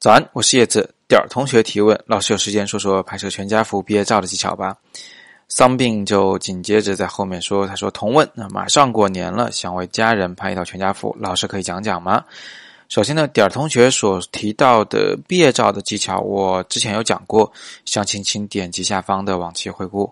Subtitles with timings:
[0.00, 0.94] 早安，我是叶子。
[1.06, 4.74] 点儿同学提问：老师有时间说说拍摄全家福毕业照的技巧吧？
[5.48, 12.24] 桑病就紧接着在后面说：“他说同问，那马上过年了，想为家人拍一套全家福，老师可以讲讲吗？”
[12.88, 17.52] 首先呢，点儿同学所提到的毕业照的技巧，我之前有讲过，
[17.84, 20.10] 详情请点击下方的往期回顾。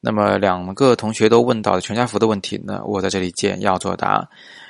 [0.00, 4.26] 那么两个同学都问到的全家福的问题呢，我在这里简要作答。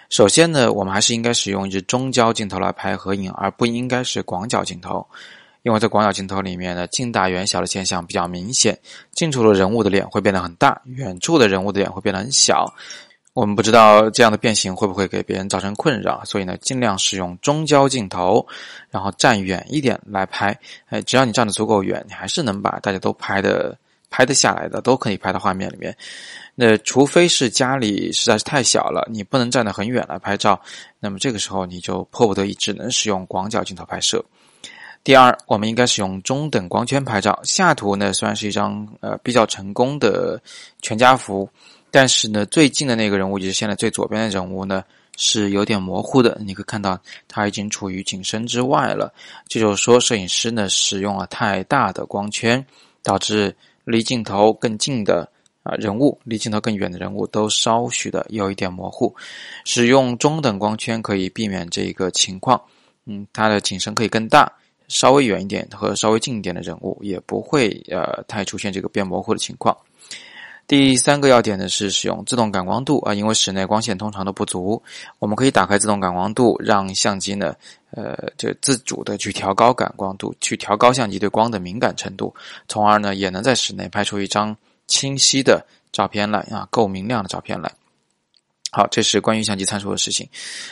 [0.08, 5.06] 首先呢，我们还是应该使用一支中焦镜头来拍合影，而不应该是广角镜头，
[5.62, 8.78] 因为在广角镜头里面呢，近大远小的现象比较明显，
[9.12, 12.74] 近处的人物的脸会变得很大，远处的人物的脸会变得很小。
[13.34, 18.44] 我们不知道这样的变形会不会给别人造成困扰，所以呢，尽量使用中焦镜头，
[18.90, 20.58] 然后站远一点来拍。
[20.86, 23.78] 哎，只要你站得足够远，你还是能把大家都拍的。
[24.10, 25.96] 拍得下来的都可以拍到画面里面，
[26.54, 30.60] 那除非是家里实在是太小了，你不能站得很远来拍照，
[30.98, 34.24] 那么这个时候你就迫不得已只能使用广角镜头拍摄。
[35.04, 37.38] 第二，我们应该使用中等光圈拍照。
[37.44, 40.40] 下图呢虽然是一张呃比较成功的
[40.80, 41.48] 全家福，
[41.90, 44.82] 但是呢最近的那个人物，就是现在最左边的人物呢
[45.16, 49.12] 是有点模糊的，你可以看到他已经处于景深之外了，
[49.46, 52.64] 这就是说摄影师呢使用了太大的光圈，
[53.02, 53.54] 导致。
[53.88, 55.26] 离镜头更近的
[55.62, 59.14] 啊人物，离镜头更远的人物都稍许的有一点模糊。
[59.64, 62.60] 使用中等光圈可以避免这个情况。
[63.06, 64.52] 嗯，它的景深可以更大，
[64.88, 69.74] 稍微远一点和稍微近一点的人物也不会呃太出现这个变模糊的情况。
[70.68, 74.82] 第三个要点呢是使用自动感光度啊，因为室内光线通常都不足，
[75.18, 77.56] 我们可以打开自动感光度，让相机呢，
[77.92, 82.34] 呃，就自主的去调高感光度，去调高相机对光的敏感程度，
[82.68, 84.54] 从而呢也能在室内拍出一张
[84.86, 87.72] 清晰的照片来啊，够明亮的照片来。
[88.70, 90.28] 好，这是关于相机参数的事情。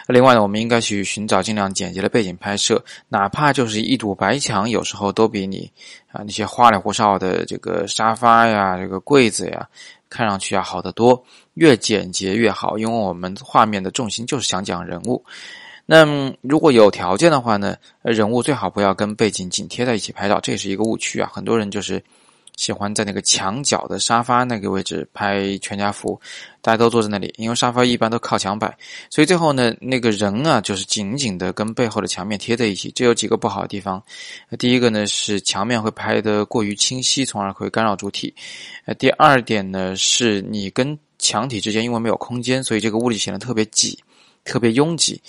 [0.06, 5.70] 另外呢，我们应该去寻找尽量简洁的背景拍摄，哪怕就是一堵白墙，有时候都比你
[6.12, 9.66] 啊那些花里胡哨的这个沙发呀、这个柜子呀，
[10.10, 11.24] 看上去要好得多。
[11.54, 15.24] 越简洁越好，因为我们画面的重心就是想讲人物。
[15.86, 16.04] 那
[16.42, 21.30] 如果有条件的话呢，人物最好不要跟背景紧贴在一起拍照，这也是一个误区啊。
[21.32, 22.02] 很多人就是。
[22.56, 26.18] 喜欢在那个墙角的沙发那个位置拍全家福，
[26.62, 28.76] 大家都坐在那里，因为沙发一般都靠墙摆，
[29.10, 32.90] 所以最后呢，那个人啊，就是紧紧的跟背后的墙面贴在一起。
[32.94, 34.02] 这有几个不好的地方，
[34.58, 38.34] 第一个呢是墙面会拍得过于清晰，从而会干扰主体。
[38.86, 44.02] 呃，第二点呢是你跟墙体之间因为没有空间，所以这个物体显得特别挤，
[44.44, 45.20] 特别拥挤。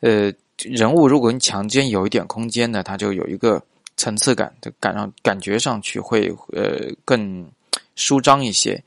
[0.00, 0.32] 呃，
[0.64, 3.62] 人物如果跟墙间有一点空间呢，它就有一个。
[4.00, 7.46] 层次感的感上感觉上去会呃更
[7.96, 8.82] 舒张一些，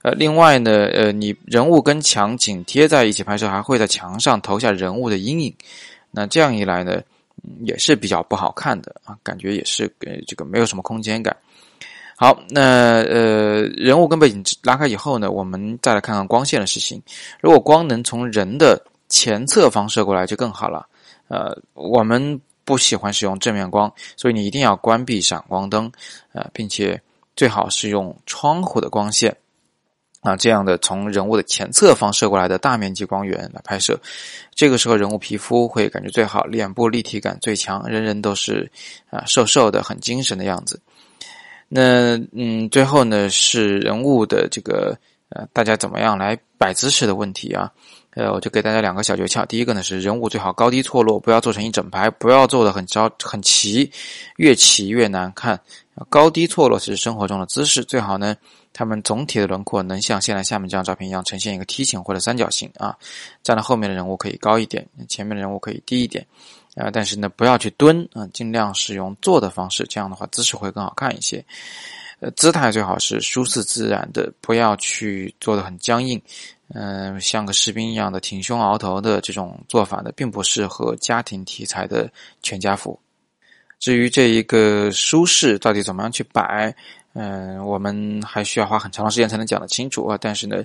[0.00, 5.54] 呃，另外呢，呃，你人物跟墙紧贴在一起拍摄，还会在墙上投下人物的阴影，
[6.10, 7.02] 那这样一来呢，
[7.60, 11.36] 也是比较不好看的啊，感觉也是呃这个没有什么空间感。
[12.16, 17.02] 好，那呃人物跟背景拉开以后呢，我们再来看看光线的事情。
[17.42, 20.88] 如果光能从人的前侧方射过来就更好了，
[21.28, 22.40] 呃，我们。
[22.68, 25.90] 不喜欢使用正面光，所以你一定要关闭闪光灯，
[26.34, 27.00] 呃，并且
[27.34, 29.34] 最好是用窗户的光线，
[30.20, 33.98] 啊，这样的从人物的前侧方射过来的大面积光源来拍摄，
[34.54, 38.70] 这个时候人物皮肤会感觉最好，脸部立体感最强，人人都是
[39.08, 40.78] 啊瘦瘦的，很精神的样子。
[41.70, 44.94] 那嗯，最后呢是人物的这个
[45.30, 47.72] 呃，大家怎么样来摆姿势的问题啊？
[48.14, 49.46] 呃，我就给大家两个小诀窍。
[49.46, 53.90] 第一个呢是人物最好高低错落，不要做成一整排，不要做的很高很齐，
[54.36, 55.60] 越齐越难看。
[56.08, 58.36] 高低错落是生活中的姿势，最好呢，
[58.72, 62.96] 他们总体的轮廓能像现在下面这张照片一样呈现一个梯形或者三角形啊。
[63.42, 66.24] 站在后面的人物可以高一点，前面的人物可以低一点
[66.76, 66.90] 啊。
[66.92, 71.44] 但是呢，不要去蹲啊，尽量使用坐的方式，这样的话姿势会更好看一些。
[72.20, 76.20] 呃，姿态最好是舒适自然的，不要去做的很僵硬。
[76.74, 82.10] 嗯，像个士兵一样的挺胸昂头的这种做法呢，并不适合家庭题材的
[82.42, 82.98] 全家福。
[83.78, 86.74] 至于这一个舒适到底怎么样去摆？
[87.20, 90.16] 嗯，我们还需要花很长的时间才能讲得清楚啊。
[90.20, 90.62] 但是呢，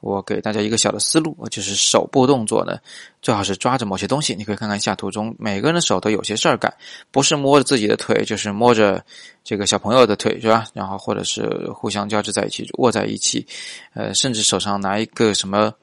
[0.00, 2.78] 我给大家一个小的思路，就是手部动作呢，
[3.20, 4.32] 最好是抓着某些东西。
[4.32, 6.72] 你可以看看下图中，每个人的手都有些事儿干，
[7.10, 9.04] 不是摸着自己的腿，就是摸着
[9.42, 10.64] 这个小朋友的腿，是吧？
[10.72, 11.42] 然后或者是
[11.74, 13.44] 互相交织在一起，握在一起，
[13.94, 15.74] 呃，甚至手上拿一个什么，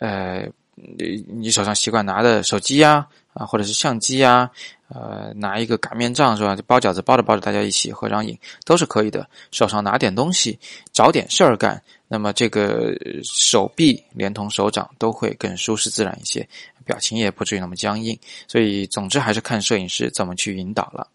[0.00, 4.50] 呃，你你手上习惯拿的手机呀，啊或者是相机呀。
[4.92, 6.56] 呃，拿一个擀面杖是吧？
[6.56, 9.24] 就包饺子，包着包着，大家一起合张影都是可以的。
[9.52, 10.58] 手上拿点东西，
[10.92, 12.92] 找点事儿干，那么这个
[13.22, 16.44] 手臂连同手掌都会更舒适自然一些。
[16.84, 18.18] 表情也不至于那么僵硬。
[18.48, 21.06] 所以，总之还是看摄影师怎么去引导了。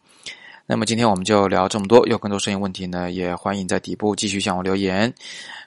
[0.66, 5.14] 那么今天我们就聊这么多，有更多摄影问题呢，也欢迎在底部继续向我留言。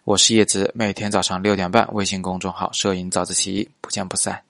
[0.05, 4.48] 我是叶子，每天早上六点半，微信公众号“摄影早自习”，不见不散。